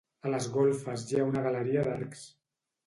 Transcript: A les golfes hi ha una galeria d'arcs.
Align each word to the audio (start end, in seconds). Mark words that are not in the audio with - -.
A 0.27 0.29
les 0.35 0.47
golfes 0.55 1.05
hi 1.11 1.21
ha 1.21 1.29
una 1.31 1.47
galeria 1.49 1.87
d'arcs. 1.91 2.27